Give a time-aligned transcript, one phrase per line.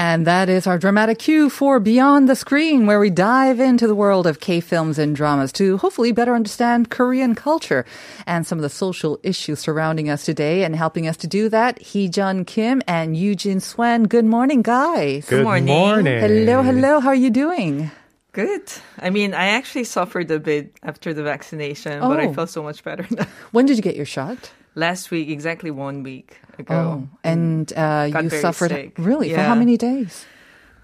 [0.00, 3.94] And that is our dramatic cue for Beyond the Screen, where we dive into the
[3.94, 7.84] world of K films and dramas to hopefully better understand Korean culture
[8.26, 10.64] and some of the social issues surrounding us today.
[10.64, 14.04] And helping us to do that, Hee Jun Kim and Eugene Swen.
[14.04, 15.26] Good morning, guys.
[15.28, 15.68] Good morning.
[15.68, 17.00] Hello, hello.
[17.00, 17.90] How are you doing?
[18.32, 18.72] Good.
[19.00, 22.32] I mean, I actually suffered a bit after the vaccination, but I Oh.
[22.32, 23.26] feel so much better now.
[23.52, 24.50] When did you get your shot?
[24.80, 27.06] Last week, exactly one week ago.
[27.22, 28.94] and uh, you suffered sick.
[28.96, 30.24] really for how many days?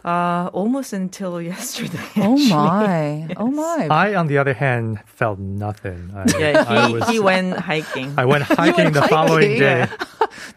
[0.06, 1.98] Uh, almost until yesterday.
[2.16, 2.48] Oh actually.
[2.50, 3.88] my, oh my.
[3.90, 6.12] I, on the other hand, felt nothing.
[6.14, 8.14] I, Yeah, I he, was- he went hiking.
[8.16, 9.88] I went hiking the hiking, following day.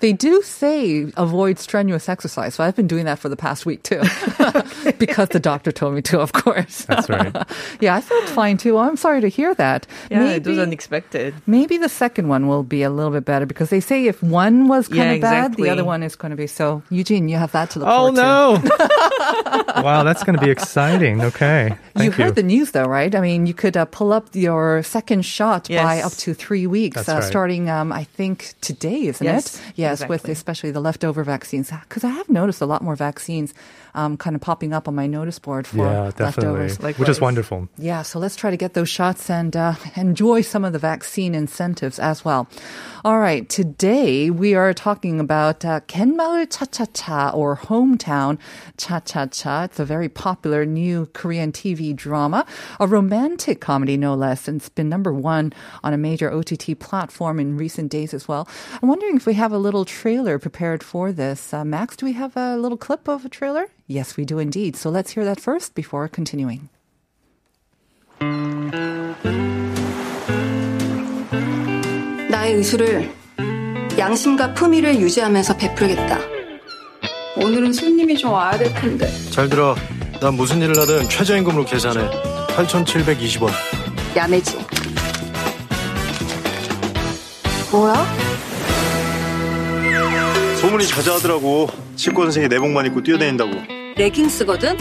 [0.01, 2.53] They do say avoid strenuous exercise.
[2.55, 4.01] So I've been doing that for the past week too.
[4.99, 6.85] because the doctor told me to, of course.
[6.85, 7.33] That's right.
[7.79, 8.77] yeah, I felt fine too.
[8.77, 9.87] I'm sorry to hear that.
[10.11, 11.33] yeah, maybe, it was unexpected.
[11.47, 14.67] maybe the second one will be a little bit better because they say if one
[14.67, 16.45] was kind Yeah, of bad, the other one is going to be.
[16.47, 18.21] So, Eugene, you have that to look Oh forward to.
[18.21, 19.38] no!
[19.83, 21.21] wow, that's going to be exciting.
[21.21, 22.23] Okay, You thank you.
[22.25, 23.13] heard the news though, right?
[23.13, 27.07] I mean, you could uh, pull up your second shot by up to three weeks,
[27.07, 27.23] uh, right.
[27.23, 29.73] starting, um, I think, today, isn't Yes, it?
[29.75, 31.71] Yes, with especially the leftover vaccines.
[31.71, 33.53] Because I have noticed a lot more vaccines
[33.93, 36.77] um, kind of popping up on my notice board for yeah, leftovers.
[36.79, 37.69] Which is wonderful.
[37.77, 41.35] Yeah, so let's try to get those shots and uh, enjoy some of the vaccine
[41.35, 42.47] incentives as well.
[43.05, 48.39] All right, today we are talking about uh, Kenmaul Cha Cha Cha or Hometown
[48.77, 49.63] Cha Cha Cha.
[49.63, 52.45] It's a very popular new Korean TV drama,
[52.79, 57.39] a romantic comedy no less, and it's been number one on a major OTT platform
[57.39, 58.47] in recent days as well.
[58.81, 61.53] I'm wondering if we have a little trailer prepared for this.
[61.53, 63.69] Uh, Max, do we have a little clip of a trailer?
[63.91, 64.75] Yes, we do indeed.
[64.75, 66.69] So let's hear that first before continuing.
[72.29, 73.11] 나의 의술을
[73.97, 76.19] 양심과 품위를 유지하면서 베풀겠다.
[77.37, 79.07] 오늘은 손님이 좀 와야 될 텐데.
[79.31, 79.75] 잘 들어.
[80.21, 82.11] 난 무슨 일을 하든 최저임금으로 계산해.
[82.49, 83.49] 8,720원.
[84.15, 84.55] 야매지.
[87.71, 88.05] 뭐야?
[90.61, 91.69] 소문이 자자하더라고.
[91.95, 93.78] 치과 선생이 내복만 입고 뛰어다닌다고.
[93.99, 94.77] 레깅스거든?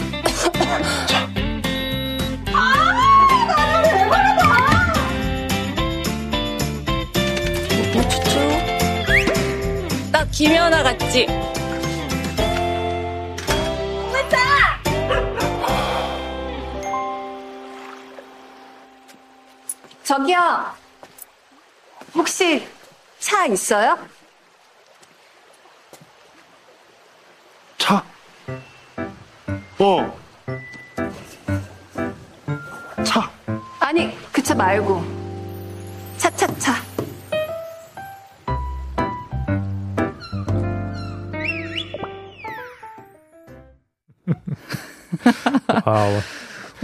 [7.93, 8.39] 뭐 추추?
[10.09, 11.27] 딱 김연아 같지?
[20.05, 20.39] 저기요.
[22.15, 22.65] 혹시
[23.19, 23.99] 차 있어요?
[29.79, 30.17] 어.
[33.03, 33.29] 차.
[33.79, 35.03] 아니, 그 차 말고.
[36.17, 36.73] 차차차.
[45.85, 46.21] Wow,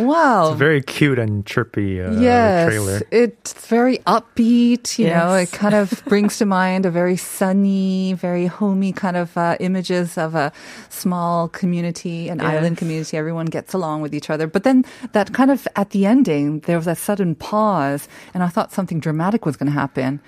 [0.06, 0.46] Wow.
[0.48, 3.02] it's a very cute and chirpy uh, yes, trailer.
[3.12, 4.98] it's very upbeat.
[5.00, 9.36] You know, it kind of brings to mind a very sunny, very homey kind of
[9.38, 10.52] uh, images of a
[10.90, 13.18] small community, an island community.
[13.18, 14.48] Everyone gets along with each other.
[14.48, 18.48] But then that kind of at the ending, there was that sudden pause, and I
[18.48, 20.20] thought something dramatic was going to happen.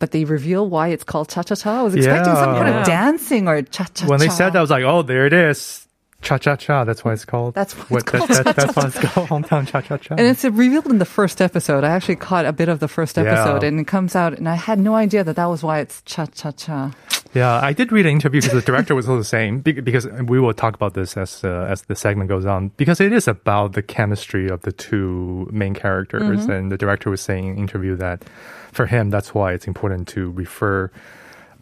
[0.00, 1.78] But they reveal why it's called cha cha cha.
[1.80, 2.84] I was expecting some kind of Yeah.
[2.84, 4.06] dancing or cha cha cha.
[4.08, 5.85] When they said that, I was like, oh, there it is.
[6.26, 6.84] Cha cha cha.
[6.84, 7.54] That's why it's called.
[7.54, 10.16] That's what it's that- called, that- that's why it's called hometown cha cha cha.
[10.18, 11.84] And it's revealed in the first episode.
[11.84, 13.68] I actually caught a bit of the first episode, Yeah.
[13.68, 16.26] and it comes out, and I had no idea that that was why it's cha
[16.26, 16.90] cha cha.
[17.32, 20.40] Yeah, I did read an interview because the director was also saying be- because we
[20.40, 23.74] will talk about this as uh, as the segment goes on because it is about
[23.74, 28.24] the chemistry of the two main characters, and the director was saying in interview that
[28.72, 30.90] for him that's why it's important to refer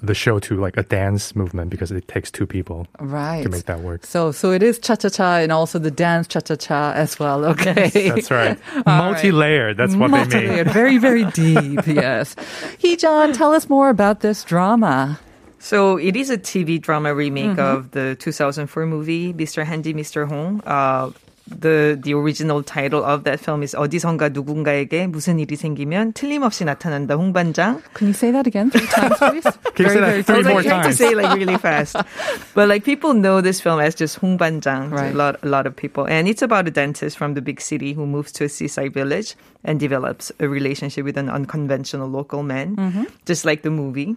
[0.06, 3.42] the show to like a dance movement because it takes two people Right.
[3.42, 4.04] to make that work.
[4.06, 7.18] So, so it is cha cha cha, and also the dance cha cha cha as
[7.18, 7.44] well.
[7.44, 8.98] Okay, That's right, All right.
[8.98, 9.76] multi-layered.
[9.76, 10.74] That's what they Multi-layered, mean.
[10.74, 11.86] very, very deep.
[11.86, 12.36] yes.
[12.78, 15.18] Hee Jun, tell us more about this drama.
[15.58, 17.60] So it is a TV drama remake Mm-hmm.
[17.60, 19.64] of the 2004 movie Mr.
[19.64, 20.28] Handy, Mr.
[20.28, 20.60] Hong.
[20.66, 21.10] Uh,
[21.49, 27.15] the the original title of that film is 어디선가 누군가에게 무슨 일이 생기면 틀림없이 나타난다
[27.15, 27.81] 홍반장.
[27.95, 29.49] Can you say that again three times, please?
[29.73, 30.97] Can you say that three I was more like trying to times?
[30.97, 31.97] say it, like really fast,
[32.53, 34.89] but like people know this film as just 홍반장.
[34.89, 35.11] to Right.
[35.11, 37.93] A lot, a lot of people, and it's about a dentist from the big city
[37.93, 39.33] who moves to a seaside village
[39.63, 44.15] and develops a relationship with an unconventional local man, just like the movie.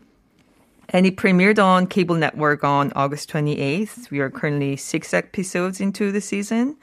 [0.90, 4.10] And it premiered on cable network on August 28th.
[4.10, 6.76] We are currently six episodes into the season.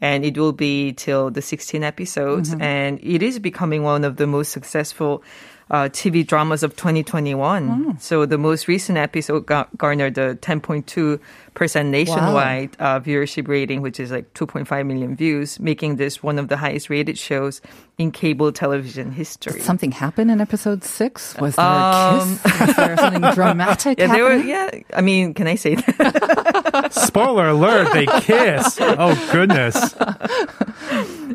[0.00, 2.50] And it will be till the 16 episodes.
[2.50, 2.62] Mm-hmm.
[2.62, 5.22] And it is becoming one of the most successful
[5.70, 7.98] uh, TV dramas of 2021.
[8.00, 14.10] So the most recent episode ga- garnered a 10.2% nationwide uh, viewership rating, which is
[14.10, 17.60] like 2.5 million views, making this one of the highest rated shows
[17.98, 19.60] in cable television history.
[19.60, 21.36] Something happened in episode six?
[21.38, 22.60] Was there a Um, kiss?
[22.60, 24.36] Was there something dramatic yeah, they were.
[24.36, 26.88] Yeah, I mean, can I say that?
[26.92, 28.78] Spoiler alert, they kiss.
[28.80, 29.94] Oh goodness.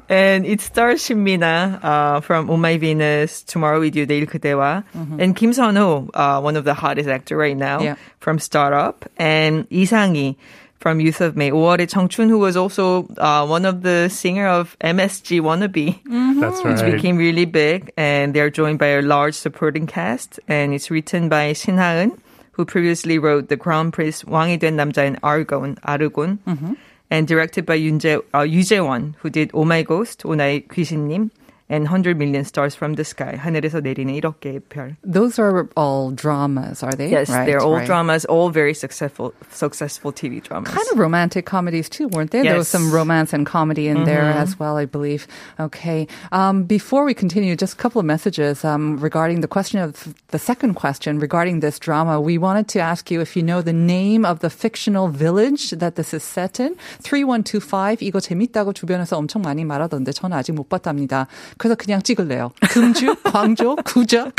[0.10, 4.84] and it stars Shin Min-a uh, from Oh My Venus, Tomorrow With You, 내일 그대와,
[4.96, 5.20] mm-hmm.
[5.20, 7.96] and Kim Sun-ho, uh, one of the hottest actor right now yeah.
[8.20, 10.38] from Startup, and Lee
[10.80, 14.76] from Youth of May, 5월의 청춘, who was also uh, one of the singer of
[14.82, 16.04] MSG Wannabe.
[16.04, 16.42] Mm-hmm.
[16.42, 16.76] That's right.
[16.76, 21.30] Which became really big, and they're joined by a large supporting cast, and it's written
[21.30, 22.20] by Shin Ha-eun,
[22.52, 26.40] who previously wrote the Crown Prince*, 왕이 된 남자인 in 아르곤.
[26.40, 26.74] Mm-hmm
[27.11, 31.31] and directed by Yunje, uh, Yu Jae-won, who did Oh My Ghost, 오나의 귀신님,
[31.73, 34.97] and 100 Million Stars from the Sky, 하늘에서 내리는 1억 개의 별.
[35.05, 37.11] Those are all dramas, are they?
[37.11, 37.85] Yes, Right, they're all right.
[37.87, 40.73] dramas, all very successful, successful TV dramas.
[40.73, 42.41] Kind of romantic comedies too, weren't they?
[42.41, 42.81] There was Yes.
[42.81, 42.89] Mm-hmm.
[42.89, 45.27] some romance and comedy in there as well, I believe.
[45.61, 46.09] Okay.
[46.33, 49.93] Um, before we continue, just a couple of messages um, regarding the question of
[50.29, 52.19] the second question regarding this drama.
[52.19, 55.97] We wanted to ask you if you know the name of the fictional village that
[55.97, 56.77] this is set in.
[57.05, 61.27] 3125 이거 재밌다고 주변에서 엄청 많이 말하던데 저는 아직 못 봤답니다.
[61.63, 62.53] 그래서 그냥 찍을래요.
[62.71, 64.33] 금주, 광주, 구적.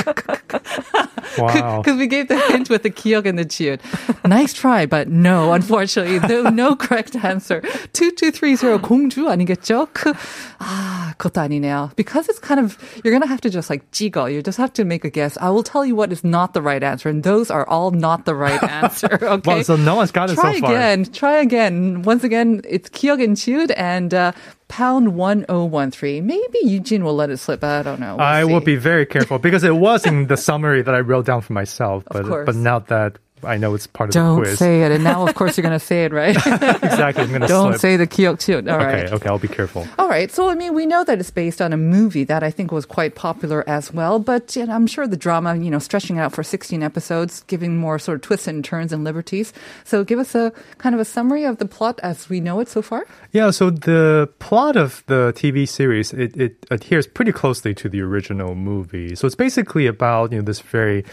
[1.38, 1.82] Wow.
[1.82, 3.80] Because we gave the hint with the 기억 and the 지읒.
[4.26, 7.62] Nice try, but no, unfortunately, no, no correct answer.
[7.94, 9.88] 2230 공주 아니겠죠?
[9.94, 10.14] 그,
[10.60, 11.92] 아, 그것도 아니네요.
[11.96, 14.32] Because it's kind of, you're going to have to just like 찍어.
[14.32, 15.38] You just have to make a guess.
[15.40, 18.26] I will tell you what is not the right answer, and those are all not
[18.26, 19.42] the right answer, okay?
[19.46, 20.72] Well, so no one's got it Try so far.
[20.72, 21.06] again.
[21.06, 22.02] Try again.
[22.04, 24.32] Once again, it's 기억 and 지읒 and uh,
[24.69, 26.27] pound 1013.
[26.27, 27.63] Maybe Eugene will let it slip.
[27.63, 28.17] I don't know.
[28.17, 31.27] We'll I will be very careful because it was in the summary that I wrote
[31.27, 32.05] down for myself.
[32.11, 32.47] But course.
[32.47, 34.93] but now that I know it's part of Don't the quiz, say it.
[34.93, 36.37] And now, of course, you're going to say it, right?
[36.37, 37.81] exactly, I'm gonna Don't slip.
[37.81, 38.71] say the kiok chiut.
[38.71, 39.05] All right.
[39.05, 39.87] okay, okay, I'll be careful.
[39.99, 40.31] All right.
[40.31, 42.87] So, I mean, we know that it's based on a movie that I think was
[42.87, 44.19] quite popular as well.
[44.19, 47.77] But you know, I'm sure the drama, you know, stretching out for 16 episodes, giving
[47.77, 49.53] more sort of twists and turns and liberties.
[49.85, 52.69] So, give us a kind of a summary of the plot as we know it
[52.69, 53.07] so far.
[53.33, 58.01] Yeah, so the plot of the TV series it, it adheres pretty closely to the
[58.01, 59.15] original movie.
[59.17, 61.05] So it's basically about you know this very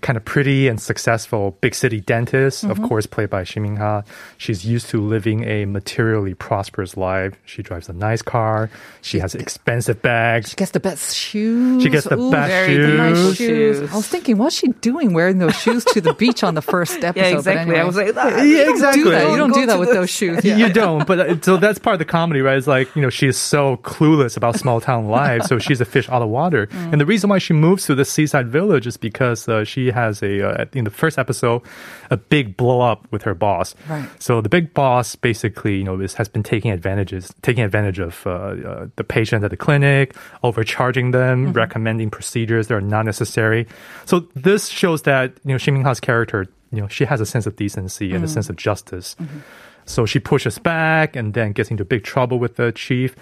[0.00, 4.04] kind of pretty and successful big city dentist, of course, played by Shin Min-a.
[4.38, 7.34] She's used to living a materially prosperous life.
[7.44, 8.70] She drives a nice car.
[9.02, 10.50] She has expensive bags.
[10.50, 11.82] She gets the best shoes.
[11.82, 12.96] She gets the Ooh, best very shoes.
[12.98, 13.36] nice shoes.
[13.78, 13.92] shoes.
[13.92, 17.02] I was thinking, what's she doing wearing those shoes to the beach on the first
[17.04, 17.20] episode?
[17.20, 17.74] Yeah, But exactly.
[17.76, 17.86] I anyway.
[17.86, 19.02] was like, ah, Yeah, you don't exactly.
[19.04, 19.30] do that.
[19.30, 20.44] You don't do that with the- those shoes.
[20.44, 20.56] Yeah.
[20.60, 22.56] You don't, but uh, so that's part of the comedy, right?
[22.58, 25.84] It's like, you know, she is so clueless about small town life, so she's a
[25.84, 26.68] fish out of water.
[26.80, 26.92] Mm.
[26.92, 30.22] And the reason why she moves to the seaside village is because uh, she has
[30.22, 31.62] a, uh, in the first episode,
[32.10, 33.74] a big blow up with her boss.
[33.88, 34.08] Right.
[34.18, 38.26] So the big boss basically, you know, is, has been taking advantages, taking advantage of
[38.26, 41.52] uh, uh, the patients at the clinic, overcharging them, Mm-hmm.
[41.52, 43.66] recommending procedures that are not necessary.
[44.04, 47.46] So this shows that, you know, Shin Min-a's character, you know, she has a sense
[47.46, 48.16] of decency Mm.
[48.16, 49.16] and a sense of justice.
[49.20, 49.38] Mm-hmm.
[49.86, 53.16] So she pushes back and then gets into big trouble with the chief.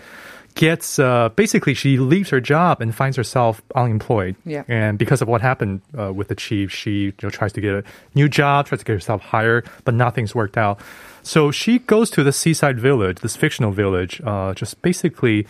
[0.58, 4.34] Gets uh, basically she leaves her job and finds herself unemployed.
[4.44, 4.64] Yeah.
[4.66, 7.74] And because of what happened uh, with the chief, she you know, tries to get
[7.74, 7.84] a
[8.16, 10.80] new job, tries to get herself hired, but nothing's worked out.
[11.22, 15.46] So she goes to the seaside village, this fictional village, uh, just basically,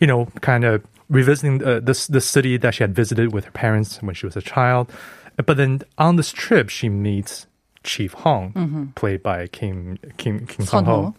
[0.00, 3.52] you know, kind of revisiting uh, this the city that she had visited with her
[3.52, 4.90] parents when she was a child.
[5.36, 7.46] But then on this trip, she meets
[7.84, 11.14] Chief Hong, played by Kim Kim Kim Sung Ho.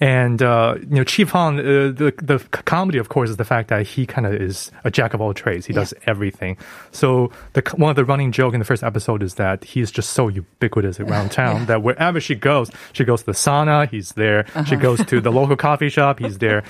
[0.00, 3.68] And uh, you know, Chief Han, uh, the the comedy, of course, is the fact
[3.70, 5.64] that he kind of is a jack of all trades.
[5.66, 6.58] He does everything.
[6.92, 10.10] So the one of the running joke in the first episode is that he's just
[10.10, 14.44] so ubiquitous around town that wherever she goes, she goes to the sauna, he's there.
[14.66, 16.62] She goes to the local coffee shop, he's there.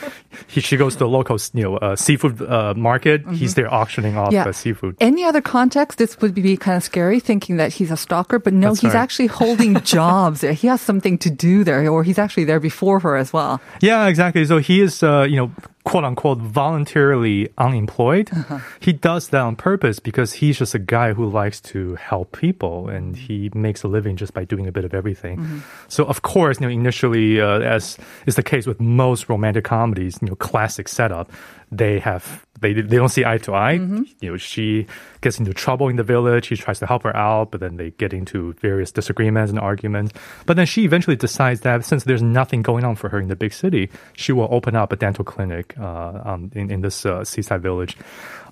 [0.46, 4.16] He, she goes to the local you know uh, seafood uh, market, he's there auctioning
[4.16, 4.44] off Yeah.
[4.44, 4.96] the seafood.
[5.00, 8.38] Any other context, this would be kind of scary, thinking that he's a stalker.
[8.38, 9.00] But no, That's he's right.
[9.00, 10.42] actually holding jobs.
[10.42, 10.52] there.
[10.52, 13.60] He has something to do there, or he's actually there before her as well.
[13.80, 14.44] Yeah, exactly.
[14.44, 15.50] So he is, uh, you know,
[15.86, 18.28] quote unquote, voluntarily unemployed.
[18.32, 18.58] Uh-huh.
[18.80, 22.88] He does that on purpose because he's just a guy who likes to help people
[22.88, 23.24] and mm-hmm.
[23.24, 25.38] he makes a living just by doing a bit of everything.
[25.38, 25.58] Mm-hmm.
[25.86, 30.18] So, of course, you know, initially, uh, as is the case with most romantic comedies,
[30.20, 31.30] you know, classic setup,
[31.70, 33.78] they have they they don't see eye to eye.
[33.78, 34.02] Mm-hmm.
[34.20, 34.86] You know, she
[35.20, 36.48] gets into trouble in the village.
[36.48, 40.12] He tries to help her out, but then they get into various disagreements and arguments.
[40.46, 43.36] But then she eventually decides that since there's nothing going on for her in the
[43.36, 47.62] big city, she will open up a dental clinic um, in in this uh, seaside
[47.62, 47.96] village.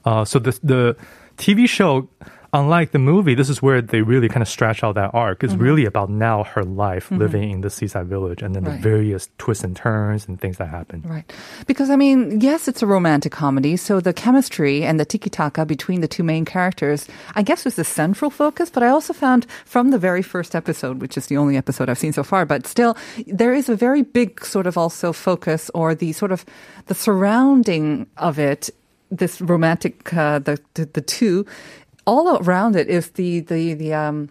[0.04, 0.96] Uh, so the the
[1.36, 2.08] TV show.
[2.54, 5.42] Unlike the movie, this is where they really kind of stretch out that arc.
[5.42, 8.80] It's really about now her life living in the seaside village and then Right.
[8.80, 11.02] the various twists and turns and things that happen.
[11.04, 11.26] Right.
[11.66, 15.66] Because, I mean, yes, it's a romantic comedy, so the chemistry and the tiki taka
[15.66, 18.70] between the two main characters, I guess, was the central focus.
[18.70, 21.98] But I also found from the very first episode, which is the only episode I've
[21.98, 22.96] seen so far, but still,
[23.26, 26.44] there is a very big sort of also focus or the sort of
[26.86, 28.70] the surrounding of it,
[29.10, 31.46] this romantic, uh, the, the, the two,
[32.06, 34.30] all around it is the, the, the, um,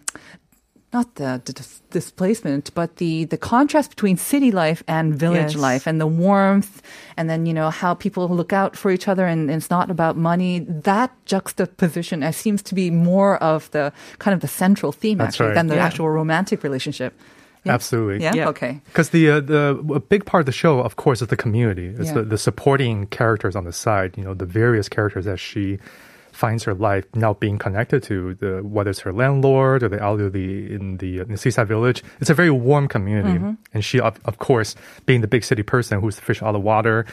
[0.92, 5.56] not the, the dis- displacement, but the the contrast between city life and village Yes.
[5.56, 6.82] life, and the warmth,
[7.16, 10.16] and then you know how people look out for each other, and, it's not about
[10.16, 10.60] money.
[10.60, 15.34] That juxtaposition uh, seems to be more of the kind of the central theme That's
[15.34, 15.54] actually right.
[15.56, 15.86] than the Yeah.
[15.86, 17.12] actual romantic relationship.
[17.64, 17.74] Yeah.
[17.74, 18.22] Absolutely.
[18.22, 18.34] Yeah?
[18.36, 18.48] Yeah.
[18.50, 18.80] Okay.
[18.84, 21.86] Because the uh, the a big part of the show, of course, is the community.
[21.86, 22.18] It's Yeah.
[22.22, 24.16] the, the supporting characters on the side.
[24.16, 25.78] You know, the various characters that she
[26.34, 28.34] finds her life now being connected to.
[28.34, 32.02] The whether it's her landlord or the elderly in the, in the seaside village.
[32.20, 33.52] It's a very warm community, mm-hmm.
[33.72, 34.74] and she, of, of course,
[35.06, 37.06] being the big city person who's the fish out of water.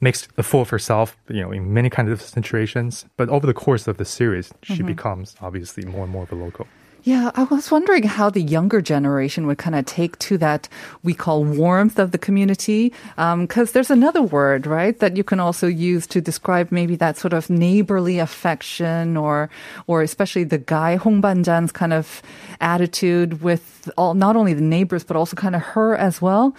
[0.00, 3.06] Makes a fool of herself, you know, in many kinds of situations.
[3.16, 4.86] But over the course of the series, she mm-hmm.
[4.86, 6.66] becomes obviously more and more of a local.
[7.04, 10.70] Yeah, I was wondering how the younger generation would kind of take to that
[11.02, 12.94] we call warmth of the community.
[13.16, 17.34] Because there's another word, right, that you can also use to describe maybe that sort
[17.34, 19.50] of neighborly affection, or
[19.86, 22.22] or especially the guy Hong Banjang's kind of
[22.62, 26.56] attitude with all not only the neighbors but also kind of her as well.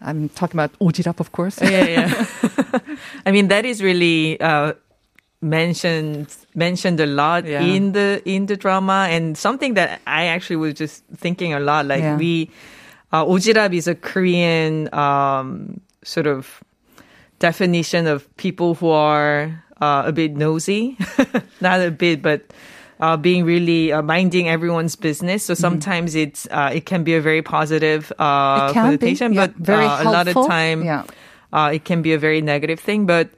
[0.00, 1.60] I'm talking about Ojirap, of course.
[1.60, 2.26] yeah, yeah.
[3.26, 4.74] I mean, that is really uh,
[5.40, 7.62] mentioned mentioned a lot Yeah.
[7.62, 11.86] in the in the drama, and something that I actually was just thinking a lot.
[11.86, 12.16] Like Yeah.
[12.16, 12.50] we,
[13.12, 16.62] uh, ojirap is a Korean um, sort of
[17.38, 20.96] definition of people who are uh, a bit nosy,
[21.60, 22.42] not a bit, but.
[23.00, 27.20] Uh, being really uh, minding everyone's business, so sometimes it's uh, it can be a
[27.20, 28.96] very positive uh, Mm-hmm.
[28.98, 31.04] Be, yeah, but uh, a lot of time Yeah.
[31.54, 33.06] uh, it can be a very negative thing.
[33.06, 33.30] But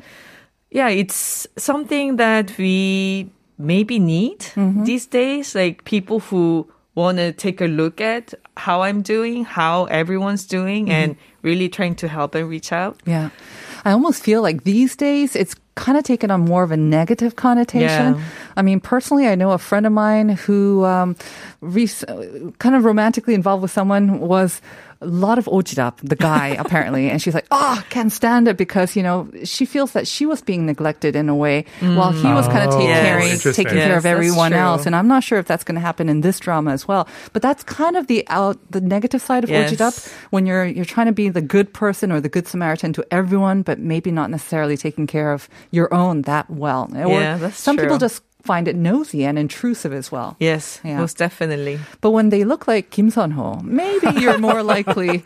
[0.70, 4.84] yeah, it's something that we maybe need Mm-hmm.
[4.84, 5.54] these days.
[5.54, 10.86] Like people who want to take a look at how I'm doing, how everyone's doing,
[10.86, 10.92] Mm-hmm.
[11.02, 13.00] and really trying to help and reach out.
[13.06, 13.30] Yeah.
[13.84, 17.36] I almost feel like these days it's kind of taken on more of a negative
[17.36, 18.14] connotation.
[18.16, 18.24] Yeah.
[18.56, 21.16] I mean, personally, I know a friend of mine who um,
[21.62, 21.88] re-
[22.58, 24.60] kind of romantically involved with someone was
[25.02, 28.94] a lot of ojirap, the guy apparently, and she's like, "Oh, can't stand it," because
[28.96, 32.46] you know she feels that she was being neglected in a way while he was
[32.48, 33.06] kind of Oh, take Yes.
[33.06, 33.64] caring, interesting.
[33.64, 34.84] taking care of everyone else.
[34.84, 37.08] And I'm not sure if that's going to happen in this drama as well.
[37.32, 39.72] But that's kind of the out the negative side of Yes.
[39.72, 43.04] ojirap when you're you're trying to be the good person or the good Samaritan to
[43.10, 46.88] everyone, but maybe not necessarily taking care of your own that well.
[46.94, 50.34] Or Yeah, that's some people just find it nosy and intrusive as well.
[50.40, 50.96] Yes, Yeah.
[50.98, 51.78] most definitely.
[52.00, 55.22] But when they look like Kim Sun Ho, maybe you're more likely.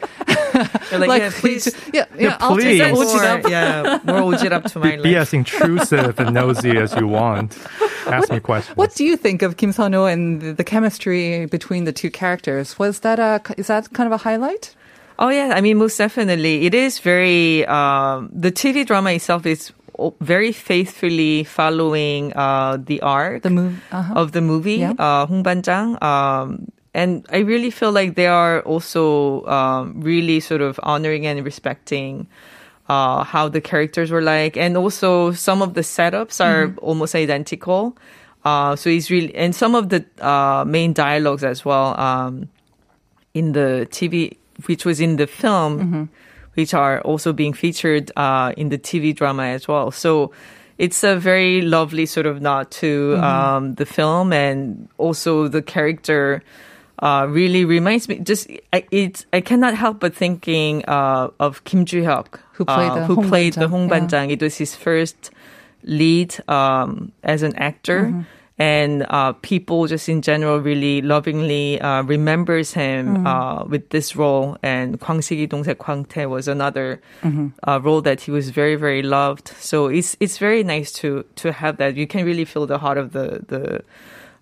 [0.91, 1.73] You're like, yeah, please.
[1.93, 2.81] yeah, yeah, I'll please.
[2.81, 5.17] take that More, yeah, more ojirap to my Be life.
[5.29, 7.57] as intrusive and nosy as you want.
[8.07, 8.77] Ask me questions.
[8.77, 12.11] What do you think of Kim Sun Ho and the, the chemistry between the two
[12.11, 12.79] characters?
[12.81, 14.75] Was that a is that kind of a highlight?
[15.19, 16.67] Oh yeah, I mean most definitely.
[16.67, 19.73] It is very um, the TV drama itself is
[20.21, 24.15] very faithfully following uh, the arc The move uh-huh.
[24.15, 24.95] of the movie Yeah.
[24.99, 26.03] uh, Hong Banjang.
[26.03, 31.45] Um, and I really feel like they are also um, really sort of honoring and
[31.45, 32.27] respecting
[32.89, 37.97] uh, how the characters were like, and also some of the setups are almost identical.
[38.45, 41.99] Uh, so it's really, and some of the uh, main dialogues as well.
[41.99, 42.49] Um,
[43.33, 46.09] in the TV, which was in the film,
[46.55, 49.91] which are also being featured uh, in the TV drama as well.
[49.91, 50.33] So
[50.79, 56.43] it's a very lovely sort of nod to um, the film, and also the character
[56.99, 58.19] uh, really reminds me.
[58.19, 62.91] Just I, it's I cannot help but thinking uh, of Kim Joo Hyuk, Who played
[62.91, 64.01] uh, the who Hong played the Hong yeah.
[64.01, 64.31] Banjang.
[64.31, 65.31] It was his first
[65.85, 68.27] lead um, as an actor
[68.59, 73.27] and uh, people just in general really lovingly uh, remembers him mm-hmm.
[73.27, 74.57] Uh, with this role.
[74.63, 77.49] And Kwangsigi Kwang Tae was another mm-hmm.
[77.67, 79.49] Uh, role that he was very very loved.
[79.59, 81.97] So it's it's very nice to to have that.
[81.97, 83.83] You can really feel the heart of the the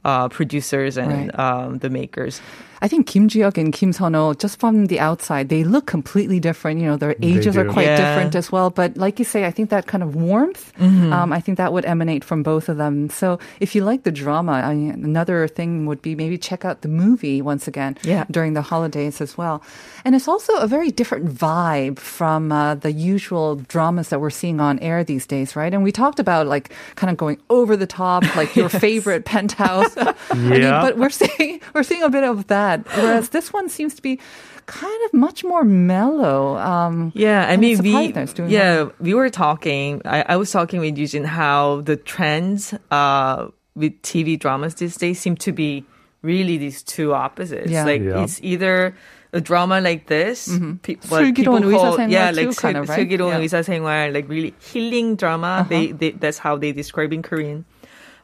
[0.04, 1.38] uh, producers and right.
[1.38, 2.40] um, the makers.
[2.82, 6.80] I think Kim Ji-hyuk and Kim Sun-ho, just from the outside, they look completely different.
[6.80, 7.96] You know, their ages are quite Yeah.
[8.02, 8.70] different as well.
[8.70, 11.84] But like you say, I think that kind of warmth, um, I think that would
[11.86, 13.08] emanate from both of them.
[13.08, 16.82] So if you like the drama, I mean, another thing would be maybe check out
[16.82, 18.24] the movie once again Yeah.
[18.30, 19.62] during the holidays as well.
[20.04, 24.58] And it's also a very different vibe from uh, the usual dramas that we're seeing
[24.60, 25.72] on air these days, right?
[25.72, 29.94] And we talked about like kind of going over the top, like your favorite penthouse.
[30.30, 30.82] I mean, Yeah.
[30.82, 32.71] but we're seeing we're seeing a bit of that.
[32.95, 34.19] Whereas this one seems to be
[34.65, 36.57] kind of much more mellow.
[36.57, 40.01] Um, Yeah, I I'm mean, surprised we that it's doing yeah we were talking.
[40.05, 45.19] I, I was talking with Eugene how the trends uh, with TV dramas these days
[45.19, 45.85] seem to be
[46.21, 47.71] really these two opposites.
[47.71, 47.85] Yeah.
[47.85, 48.23] Like Yeah.
[48.23, 48.95] it's either
[49.33, 50.47] a drama like this,
[50.81, 53.07] pe- what 슬기로운 people call 의사생활 yeah, too, like kind of, right?
[53.07, 53.43] 슬기로운 Yeah.
[53.43, 53.59] Uh-huh.
[53.61, 55.65] 의사생활, like really healing drama.
[55.69, 57.65] They, they that's how they describe in Korean.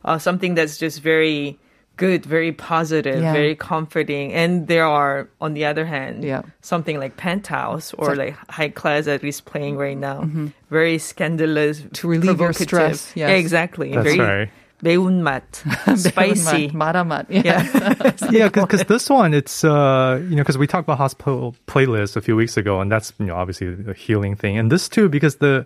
[0.04, 1.60] Uh, something that's just very
[1.98, 3.34] good, very positive, Yeah.
[3.34, 4.34] very comforting.
[4.34, 6.42] And there are, on the other hand, Yeah.
[6.62, 10.26] something like Penthouse or So- like High Class that is playing right now.
[10.72, 11.80] Very scandalous.
[11.80, 11.90] Mm-hmm.
[12.02, 12.68] To relieve your provocative.
[12.68, 13.40] stress, Yeah, yes.
[13.40, 13.94] exactly.
[13.94, 14.50] That's very right.
[14.84, 15.44] 매운맛,
[15.98, 16.70] spicy.
[16.72, 17.26] 마라맛.
[17.30, 17.64] Yeah.
[17.64, 18.12] yeah.
[18.32, 22.22] yeah, because this one, it's uh, you know, because we talked about hospital playlist a
[22.22, 25.38] few weeks ago, and that's you know obviously a healing thing, and this too because
[25.38, 25.66] the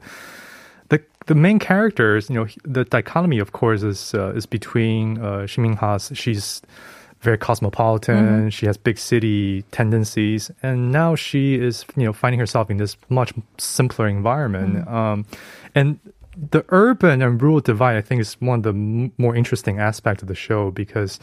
[1.26, 5.62] the main characters, you know, the dichotomy, of course, is uh, is between uh, Shin
[5.62, 6.10] Min-a's.
[6.14, 6.62] She's
[7.20, 8.50] very cosmopolitan.
[8.50, 12.96] She has big city tendencies, and now she is you know finding herself in this
[13.08, 14.86] much simpler environment.
[14.88, 15.24] Um,
[15.74, 15.98] and
[16.50, 20.22] the urban and rural divide, I think, is one of the m- more interesting aspects
[20.22, 21.20] of the show because,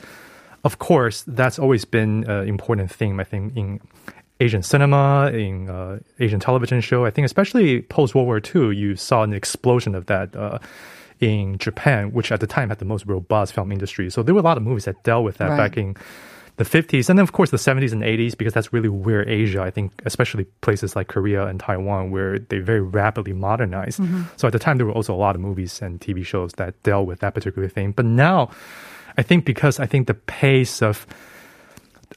[0.63, 3.19] of course, that's always been an important theme.
[3.19, 3.81] I think in
[4.39, 7.05] Asian cinema, in uh, Asian television show.
[7.05, 10.35] I think especially post World War II, you saw an explosion of that.
[10.35, 10.59] Uh,
[11.19, 14.09] in Japan, which at the time had the most robust film industry.
[14.09, 15.57] So there were a lot of movies that dealt with that Right.
[15.57, 15.97] back in
[16.55, 17.09] the 50s.
[17.09, 19.91] And then, of course, the 70s and 80s, because that's really where Asia, I think,
[20.05, 24.01] especially places like Korea and Taiwan, where they very rapidly modernized.
[24.37, 26.81] So at the time, there were also a lot of movies and TV shows that
[26.83, 27.91] dealt with that particular thing.
[27.91, 28.49] But now,
[29.17, 31.05] I think because I think the pace of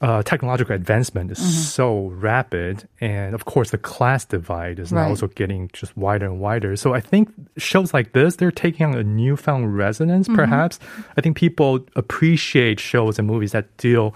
[0.03, 1.38] uh, technological advancement is
[1.73, 5.11] so rapid, and of course the class divide is now Right.
[5.11, 6.75] also getting just wider and wider.
[6.77, 10.27] So I think shows like this they're taking on a newfound resonance.
[10.29, 10.81] Perhaps
[11.17, 14.12] I think people appreciate shows and movies that deal,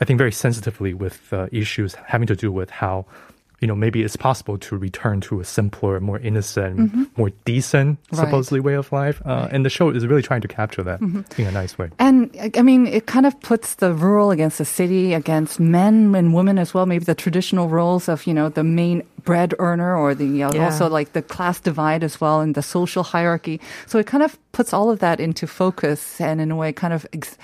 [0.00, 3.04] I think, very sensitively with uh, issues having to do with how.
[3.60, 6.78] You know, maybe it's possible to return to a simpler, more innocent,
[7.18, 8.20] more decent, Right.
[8.24, 9.20] supposedly way of life.
[9.26, 11.90] Uh, And the show is really trying to capture that in a nice way.
[11.98, 16.32] And I mean, it kind of puts the rural against the city, against men and
[16.34, 16.86] women as well.
[16.86, 20.64] Maybe the traditional roles of, you know, the main bread earner or the uh, Yeah.
[20.66, 23.60] also like the class divide as well and the social hierarchy.
[23.86, 26.92] So it kind of puts all of that into focus and in a way kind
[26.94, 27.36] of ex-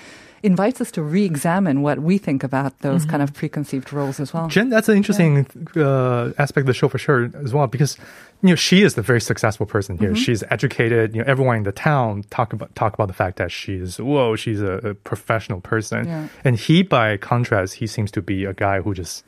[0.43, 4.47] invites us to re-examine what we think about those kind of preconceived roles as well.
[4.47, 7.97] Jen, that's an interesting uh, aspect of the show for sure as well because
[8.43, 10.05] you know she is the very successful person Mm-hmm.
[10.05, 10.15] here.
[10.15, 11.15] She's educated.
[11.15, 14.35] You know, everyone in the town talk about talk about the fact that she's whoa,
[14.35, 16.05] she's a, a professional person.
[16.07, 16.27] Yeah.
[16.43, 19.23] And he, by contrast, he seems to be a guy who just.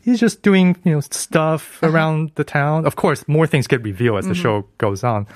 [0.00, 1.92] He's just doing, you know, stuff Uh-huh.
[1.92, 2.86] around the town.
[2.86, 4.42] Of course, more things get revealed as the Mm-hmm.
[4.42, 5.26] show goes on.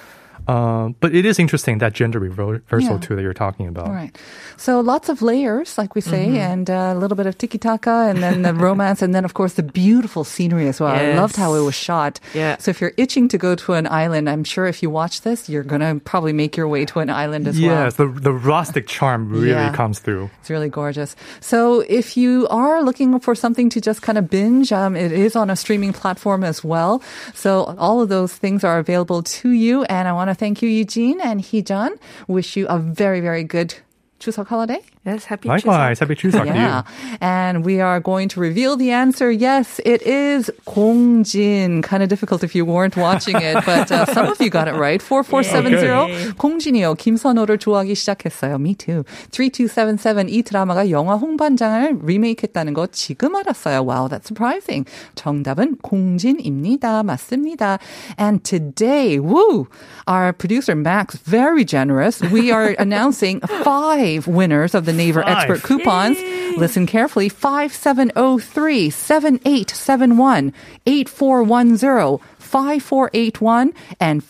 [0.49, 2.99] Um, but it is interesting that gender reversal Yeah.
[2.99, 3.89] too that you're talking about.
[3.89, 4.17] Right.
[4.57, 6.37] So lots of layers, like we say, Mm-hmm.
[6.37, 9.35] and uh, a little bit of tiki taka, and then the romance, and then of
[9.35, 10.91] course the beautiful scenery as well.
[10.91, 12.21] I loved how it was shot.
[12.35, 12.57] Yeah.
[12.59, 15.49] So if you're itching to go to an island, I'm sure if you watch this,
[15.49, 17.65] you're gonna probably make your way to an island as well.
[17.85, 19.73] Yes, the the rustic charm really Yeah.
[19.73, 20.31] comes through.
[20.41, 21.15] It's really gorgeous.
[21.41, 25.37] So if you are looking for something to just kind of binge, um, it is
[25.37, 27.03] on a streaming platform as well.
[27.35, 29.85] So all of those things are available to you.
[29.85, 31.99] And I want to thank you, Eugene and Heejun.
[32.29, 33.75] Wish you a very, very good
[34.21, 34.81] Chuseok holiday.
[35.06, 36.54] Yes, happy Likewise, happy Chuseok to you.
[36.56, 36.82] Yeah.
[37.22, 39.30] And we are going to reveal the answer.
[39.30, 41.84] Yes, it is 공진.
[41.84, 44.74] Kind of difficult if you weren't watching it, but uh, some of you got it
[44.74, 45.04] right.
[45.04, 46.34] 4470.
[46.38, 46.96] 공진이요.
[46.96, 48.56] 김선호를 좋아하기 시작했어요.
[48.56, 49.04] Me too.
[49.30, 50.28] 3277.
[50.28, 53.86] 이 드라마가 영화 홍반장을 리메이크했다는 거 지금 알았어요.
[53.86, 54.90] Wow, that's surprising.
[55.14, 57.04] 정답은 공진입니다.
[57.04, 57.78] 맞습니다.
[58.18, 59.68] And today, woo,
[60.08, 62.22] our producer Max, very generous.
[62.32, 65.51] We are announcing five winners of the Naver Five.
[65.51, 66.19] Expert coupons.
[66.57, 67.29] Listen carefully.
[67.29, 70.53] 5703 7871
[70.87, 74.23] 8410 5481 and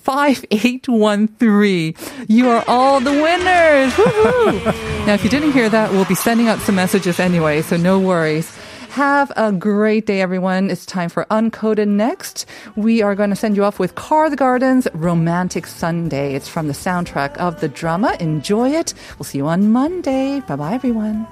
[0.00, 1.94] 5813.
[2.28, 3.92] You are all the winners.
[3.92, 4.64] Woohoo!
[5.06, 7.98] now, if you didn't hear that, we'll be sending out some messages anyway, so no
[7.98, 8.50] worries.
[8.90, 10.68] Have a great day, everyone.
[10.68, 12.44] It's time for Uncoded next.
[12.74, 16.34] We are going to send you off with Car the Garden's Romantic Sunday.
[16.34, 18.16] It's from the soundtrack of the drama.
[18.18, 18.92] Enjoy it.
[19.16, 20.40] We'll see you on Monday.
[20.40, 21.24] Bye bye, everyone.